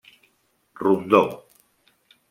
Rondó: 0.81 1.23